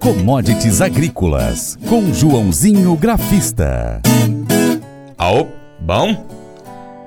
[0.00, 4.00] Commodities Agrícolas, com Joãozinho Grafista.
[5.18, 5.46] Ao,
[5.78, 6.24] bom?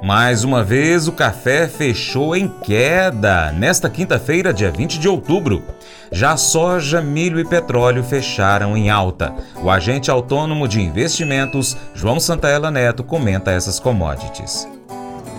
[0.03, 5.63] Mais uma vez o café fechou em queda nesta quinta-feira, dia 20 de outubro.
[6.11, 9.33] Já soja, milho e petróleo fecharam em alta.
[9.63, 14.67] O agente autônomo de investimentos, João Santaella Neto, comenta essas commodities.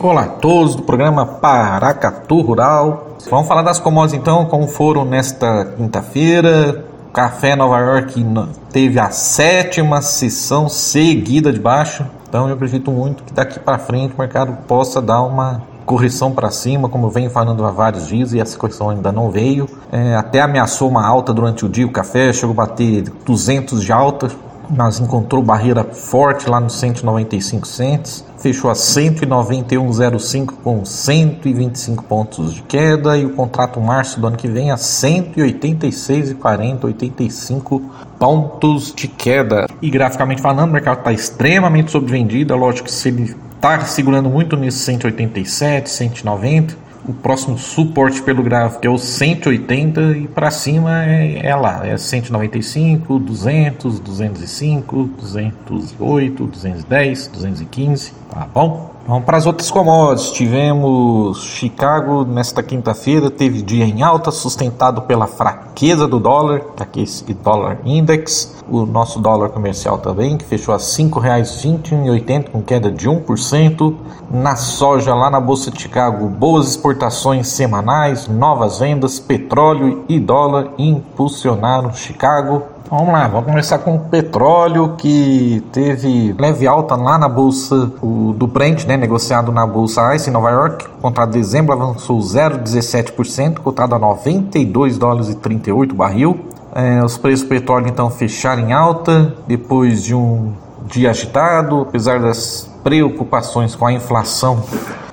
[0.00, 3.16] Olá a todos do programa Paracatu Rural.
[3.30, 6.92] Vamos falar das commodities então, como foram nesta quinta-feira.
[7.14, 8.26] Café Nova York
[8.72, 12.04] teve a sétima sessão seguida de baixo.
[12.28, 16.50] Então eu acredito muito que daqui para frente o mercado possa dar uma correção para
[16.50, 19.68] cima, como eu venho falando há vários dias e essa correção ainda não veio.
[19.92, 23.92] É, até ameaçou uma alta durante o dia, o café chegou a bater 200 de
[23.92, 24.28] alta,
[24.70, 32.62] mas encontrou barreira forte lá nos 195 cents, fechou a 191,05 com 125 pontos de
[32.62, 37.80] queda e o contrato março do ano que vem a 186,40, 85
[38.18, 39.66] pontos de queda.
[39.80, 44.28] E graficamente falando, o mercado está extremamente sobrevendido, é lógico que se ele está segurando
[44.28, 51.04] muito nesse 187, 190, o próximo suporte pelo gráfico é o 180 e para cima
[51.04, 58.93] é, é, lá, é 195, 200, 205, 208, 210, 215, tá bom?
[59.06, 60.30] Vamos para as outras commodities.
[60.30, 67.22] Tivemos Chicago nesta quinta-feira, teve dia em alta, sustentado pela fraqueza do dólar, aqui esse
[67.34, 73.06] dólar index, o nosso dólar comercial também, que fechou a R$ 5,21,80 com queda de
[73.06, 73.94] 1%.
[74.30, 80.70] Na soja, lá na Bolsa de Chicago, boas exportações semanais, novas vendas, petróleo e dólar
[80.78, 82.73] impulsionaram Chicago.
[82.90, 88.34] Vamos lá, vamos começar com o petróleo que teve leve alta lá na bolsa o,
[88.36, 90.86] do Brent, né, negociado na bolsa ICE em Nova York.
[91.00, 96.38] Contrato de dezembro avançou 0,17%, cotado a 92 dólares e 38 barril.
[96.74, 100.52] É, os preços do petróleo então fecharam em alta depois de um
[100.86, 104.62] dia agitado, apesar das preocupações com a inflação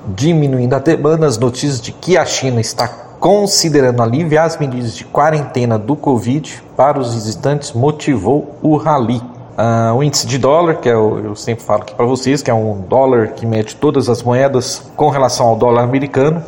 [0.08, 2.88] diminuindo a demanda, as notícias de que a China está
[3.22, 9.22] considerando aliviar as medidas de quarentena do Covid para os visitantes, motivou o rally.
[9.52, 12.50] Uh, o índice de dólar, que é o, eu sempre falo aqui para vocês, que
[12.50, 16.44] é um dólar que mede todas as moedas com relação ao dólar americano,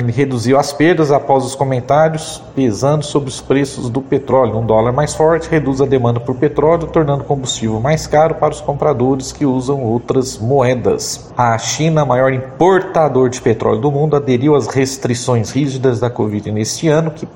[0.00, 4.58] ele reduziu as perdas após os comentários pesando sobre os preços do petróleo.
[4.58, 8.60] Um dólar mais forte reduz a demanda por petróleo, tornando combustível mais caro para os
[8.60, 11.32] compradores que usam outras moedas.
[11.36, 16.88] A China, maior importador de petróleo do mundo, aderiu às restrições rígidas da Covid neste
[16.88, 17.28] ano, que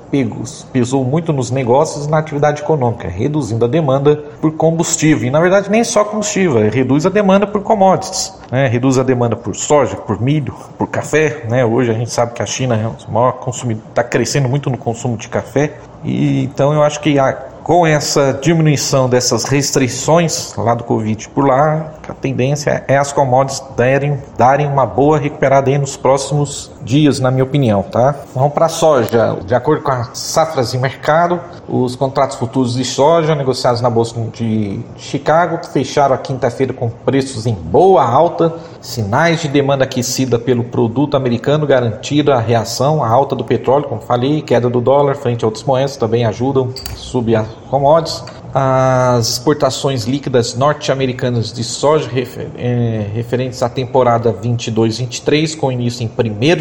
[0.72, 5.26] pesou muito nos negócios e na atividade econômica, reduzindo a demanda por combustível.
[5.26, 8.66] E na verdade, nem só combustível, reduz a demanda por commodities, né?
[8.66, 11.44] reduz a demanda por soja, por milho, por café.
[11.48, 11.64] Né?
[11.64, 14.78] Hoje a gente sabe que a China é o maior consumidor, está crescendo muito no
[14.78, 15.74] consumo de café.
[16.04, 21.46] E então eu acho que a, com essa diminuição dessas restrições lá do Covid por
[21.46, 27.20] lá, a tendência é as commodities darem, darem uma boa recuperada aí nos próximos dias,
[27.20, 28.14] na minha opinião, tá?
[28.34, 29.36] Vamos para a soja.
[29.44, 34.18] De acordo com as safras em mercado, os contratos futuros de soja negociados na Bolsa
[34.32, 40.64] de Chicago fecharam a quinta-feira com preços em boa alta, sinais de demanda aquecida pelo
[40.64, 45.44] produto americano garantiram a reação à alta do petróleo, como falei, queda do dólar frente
[45.44, 52.08] a outras moedas também ajudam a subir a commodities as exportações líquidas norte-americanas de soja
[52.08, 56.12] refer, é, referentes à temporada 22-23, com início em 1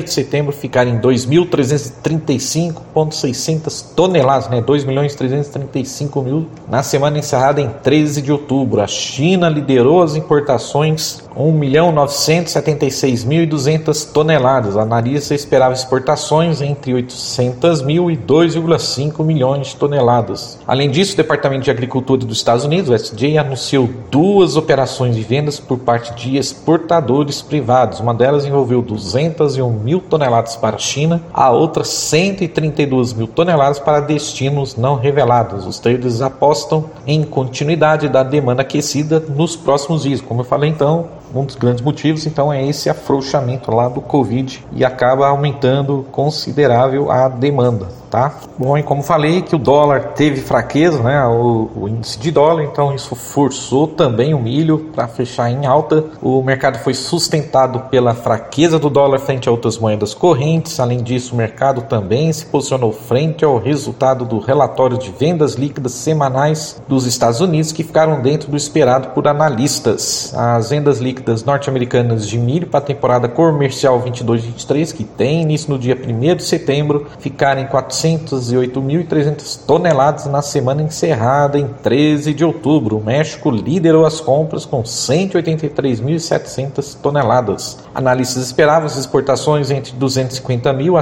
[0.03, 4.61] de setembro, ficaram em 2.335,600 toneladas, né?
[4.61, 8.81] 2.335 mil, na semana encerrada em 13 de outubro.
[8.81, 14.75] A China liderou as importações 1.976.200 toneladas.
[14.75, 20.57] A analista esperava exportações entre 800 mil e 2,5 milhões de toneladas.
[20.67, 25.21] Além disso, o Departamento de Agricultura dos Estados Unidos, o SDA, anunciou duas operações de
[25.21, 27.99] vendas por parte de exportadores privados.
[27.99, 33.99] Uma delas envolveu 201 mil toneladas para a China, a outra 132 mil toneladas para
[33.99, 35.65] destinos não revelados.
[35.65, 40.21] Os traders apostam em continuidade da demanda aquecida nos próximos dias.
[40.21, 44.63] Como eu falei então, um dos grandes motivos, então, é esse afrouxamento lá do Covid
[44.73, 48.33] e acaba aumentando considerável a demanda, tá?
[48.57, 52.63] Bom, e como falei que o dólar teve fraqueza, né, o, o índice de dólar,
[52.63, 56.03] então isso forçou também o milho para fechar em alta.
[56.21, 60.79] O mercado foi sustentado pela fraqueza do dólar frente a outras moedas correntes.
[60.79, 65.93] Além disso, o mercado também se posicionou frente ao resultado do relatório de vendas líquidas
[65.93, 70.33] semanais dos Estados Unidos, que ficaram dentro do esperado por analistas.
[70.35, 75.79] As vendas líquidas norte-americanas de milho para a temporada comercial 22-23, que tem início no
[75.79, 77.67] dia 1 de setembro, ficaram em
[77.97, 82.97] 408.300 toneladas na semana encerrada em 13 de outubro.
[82.97, 87.77] O México liderou as compras com 183.700 toneladas.
[87.93, 90.97] Analistas esperavam as exportações entre 250 mil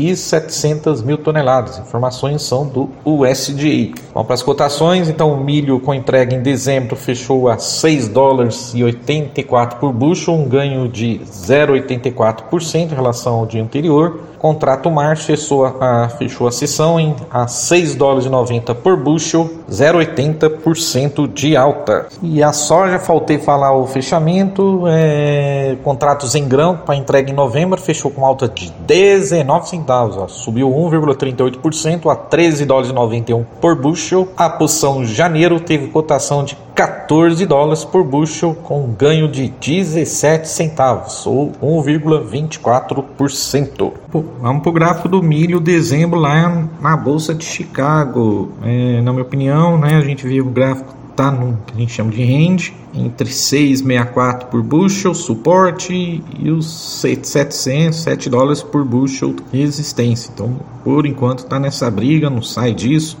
[0.00, 1.78] e 700 mil toneladas.
[1.78, 3.94] Informações são do USDA.
[4.14, 5.08] Vamos para as cotações.
[5.08, 10.34] Então, o milho com entrega em dezembro fechou a 6 dólares e 84 por bushel,
[10.34, 14.20] um ganho de 0,84% em relação ao dia anterior.
[14.40, 19.50] Contrato março fechou a, fechou a sessão em a 6 dólares e 90 por bushel,
[19.70, 22.06] 0,80% de alta.
[22.22, 27.78] E a soja, faltei falar o fechamento, é, contratos em grão para entrega em novembro
[27.78, 33.74] fechou com alta de 19 centavos, ó, subiu 1,38% a 13 dólares e 91 por
[33.74, 34.28] bushel.
[34.36, 41.26] A posição janeiro teve cotação de 14 dólares por bushel com ganho de 17 centavos
[41.26, 43.92] ou 1,24%.
[44.40, 48.52] Vamos para o gráfico do milho dezembro lá na Bolsa de Chicago.
[48.62, 51.92] É, na minha opinião, né, a gente viu o gráfico tá no que a gente
[51.92, 56.66] chama de range, entre 6,64 por bushel, suporte, e os
[57.02, 60.30] 700, 7 dólares por bushel, resistência.
[60.32, 63.18] Então, por enquanto, está nessa briga, não sai disso,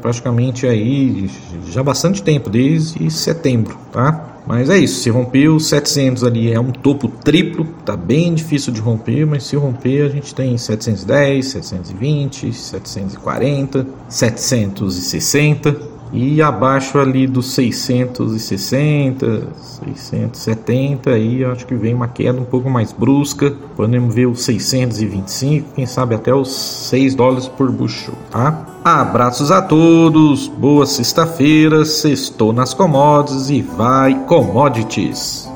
[0.00, 1.30] praticamente aí
[1.66, 4.36] já bastante tempo, desde setembro, tá?
[4.46, 8.72] Mas é isso, se romper os 700 ali é um topo triplo, tá bem difícil
[8.72, 17.26] de romper, mas se romper a gente tem 710, 720, 740, 760 e abaixo ali
[17.26, 19.48] dos 660,
[19.94, 23.54] 670, aí acho que vem uma queda um pouco mais brusca.
[23.76, 26.50] Podemos ver os 625, quem sabe até os
[26.88, 28.66] 6 dólares por bushel, tá?
[28.84, 35.48] Abraços a todos, boa sexta-feira, sextou nas commodities e vai commodities.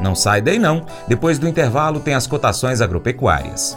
[0.00, 3.76] Não sai daí não, depois do intervalo tem as cotações agropecuárias.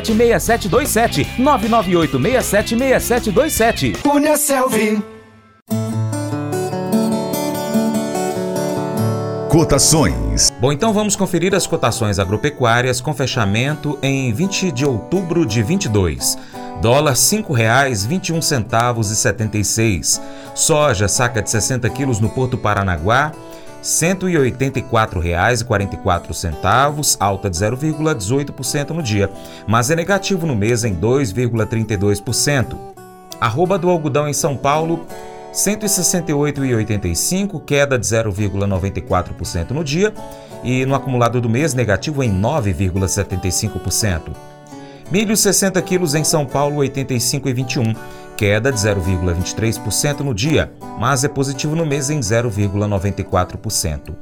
[0.00, 5.16] 998676727 998676727 Cunha Selvi.
[9.56, 10.52] Cotações.
[10.60, 16.36] Bom, então vamos conferir as cotações agropecuárias com fechamento em 20 de outubro de 22.
[16.82, 20.20] Dólar R$ 5,21 centavos e 76.
[20.54, 23.32] Soja saca de 60 quilos no Porto Paranaguá
[23.86, 29.30] R$ 184,44, alta de 0,18% no dia,
[29.64, 32.76] mas é negativo no mês em 2,32%.
[33.40, 35.04] Arroba do algodão em São Paulo, R$
[35.54, 40.12] 168,85, queda de 0,94% no dia,
[40.64, 44.32] e no acumulado do mês negativo em 9,75%.
[45.12, 47.94] Milho 60 quilos em São Paulo, 85,21
[48.36, 54.14] queda de 0,23% no dia, mas é positivo no mês em 0,94%.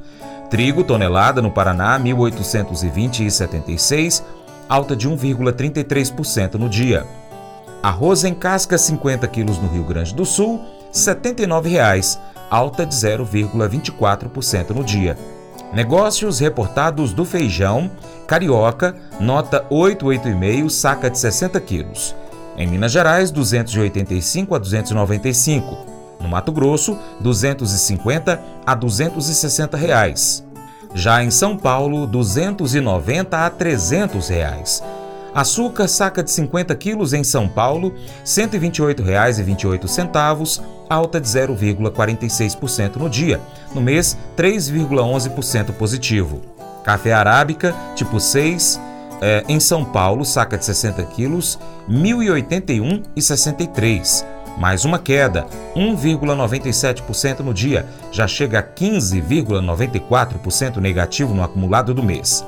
[0.49, 4.23] Trigo tonelada no Paraná 1820,76,
[4.69, 7.05] alta de 1,33% no dia.
[7.83, 12.17] Arroz em casca 50 quilos no Rio Grande do Sul, R$ 79,00,
[12.49, 15.17] alta de 0,24% no dia.
[15.73, 17.91] Negócios reportados do feijão,
[18.27, 22.15] carioca, nota 8,8,5, saca de 60 quilos.
[22.57, 25.77] Em Minas Gerais, 285 a 295.
[26.21, 30.43] No Mato Grosso, 250 a 260 reais.
[30.93, 34.81] Já em São Paulo, 290 a 300 reais.
[35.33, 43.41] Açúcar saca de 50 quilos em São Paulo, R$ 128,28, alta de 0,46% no dia.
[43.73, 46.41] No mês, 3,11% positivo.
[46.85, 48.79] Café arábica, tipo 6,
[49.21, 54.25] é, em São Paulo, saca de 60 quilos, R$ 1.081,63.
[54.57, 55.45] Mais uma queda,
[55.75, 62.45] 1,97% no dia, já chega a 15,94% negativo no acumulado do mês.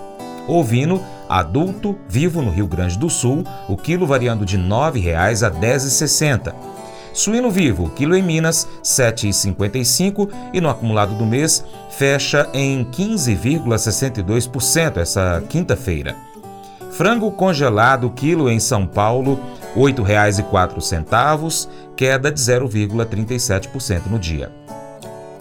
[0.47, 5.49] Ovino adulto vivo no Rio Grande do Sul, o quilo variando de R$ 9,00 a
[5.49, 6.55] R$ 10,60.
[7.13, 14.97] Suíno vivo, quilo em Minas, R$ 7,55 e no acumulado do mês fecha em 15,62%
[14.97, 16.15] essa quinta-feira.
[16.91, 19.39] Frango congelado quilo em São Paulo,
[19.75, 24.51] R$ 8,04, queda de 0,37% no dia.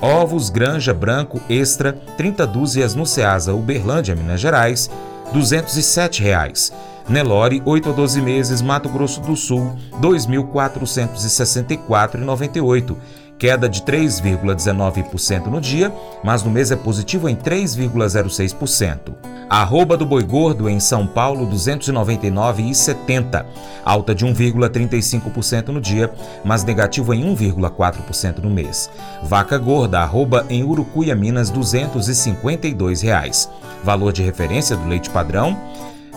[0.01, 4.91] Ovos Granja Branco Extra, 30 dúzias no Ceasa Uberlândia, Minas Gerais,
[5.33, 6.73] R$ 207,00.
[7.09, 12.97] Nelore, 8 a 12 meses, Mato Grosso do Sul, R$ 2.464,98
[13.39, 15.93] queda de 3,19% no dia,
[16.25, 19.15] mas no mês é positivo em 3,06%.
[19.49, 23.47] Arroba do boi gordo em São Paulo 299,70,
[23.85, 26.13] alta de 1,35% no dia,
[26.45, 28.91] mas negativo em 1,4% no mês.
[29.23, 33.49] Vaca gorda arroba em Urucuia, Minas 252 reais.
[33.85, 35.57] Valor de referência do leite padrão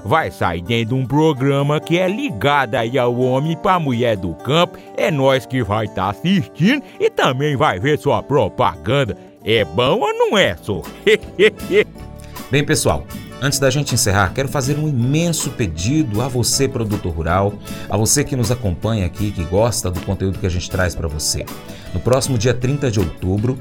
[0.03, 4.33] vai sair dentro de um programa que é ligado aí ao homem para mulher do
[4.33, 4.77] campo.
[4.97, 9.17] É nós que vai estar tá assistindo e também vai ver sua propaganda.
[9.43, 10.81] É bom ou não é, só?
[12.51, 13.05] Bem, pessoal,
[13.43, 17.53] Antes da gente encerrar, quero fazer um imenso pedido a você, produtor rural,
[17.89, 21.07] a você que nos acompanha aqui, que gosta do conteúdo que a gente traz para
[21.07, 21.43] você.
[21.91, 23.57] No próximo dia 30 de outubro,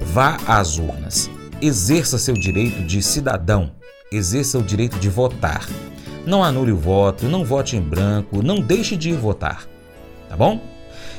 [0.00, 1.30] vá às urnas.
[1.60, 3.70] Exerça seu direito de cidadão
[4.10, 5.68] exerça o direito de votar.
[6.26, 9.66] Não anule o voto, não vote em branco, não deixe de ir votar.
[10.28, 10.60] Tá bom?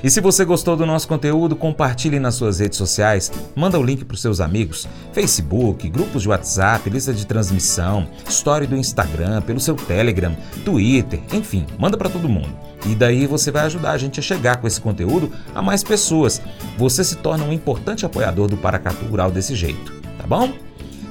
[0.01, 4.05] E se você gostou do nosso conteúdo, compartilhe nas suas redes sociais, manda o link
[4.05, 9.59] para os seus amigos, Facebook, grupos de WhatsApp, lista de transmissão, story do Instagram, pelo
[9.59, 12.55] seu Telegram, Twitter, enfim, manda para todo mundo.
[12.85, 16.41] E daí você vai ajudar a gente a chegar com esse conteúdo a mais pessoas.
[16.77, 20.68] Você se torna um importante apoiador do Paracatu Rural desse jeito, tá bom?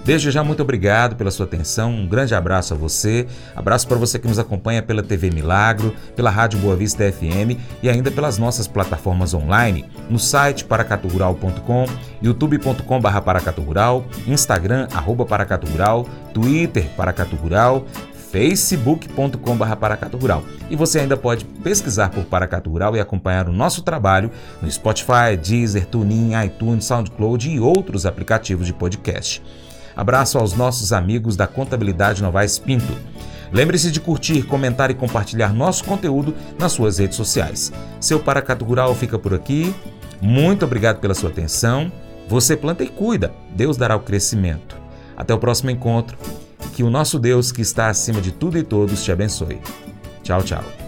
[0.08, 1.90] Desde já, muito obrigado pela sua atenção.
[1.90, 3.26] Um grande abraço a você.
[3.54, 7.90] Abraço para você que nos acompanha pela TV Milagro, pela Rádio Boa Vista FM e
[7.90, 11.84] ainda pelas nossas plataformas online, no site paracaturural.com,
[12.22, 17.84] youtube.com.br paracaturural, Instagram, arroba paracaturural, Twitter, paracaturural,
[18.32, 20.42] facebook.com.br Paracato Rural.
[20.70, 24.30] E você ainda pode pesquisar por Paracato Rural e acompanhar o nosso trabalho
[24.62, 29.42] no Spotify, Deezer, TuneIn, iTunes, SoundCloud e outros aplicativos de podcast.
[29.98, 32.96] Abraço aos nossos amigos da Contabilidade Novaes Pinto.
[33.50, 37.72] Lembre-se de curtir, comentar e compartilhar nosso conteúdo nas suas redes sociais.
[38.00, 39.74] Seu Paracato Rural fica por aqui.
[40.20, 41.90] Muito obrigado pela sua atenção.
[42.28, 44.76] Você planta e cuida, Deus dará o crescimento.
[45.16, 46.16] Até o próximo encontro.
[46.74, 49.60] Que o nosso Deus, que está acima de tudo e todos, te abençoe.
[50.22, 50.87] Tchau, tchau.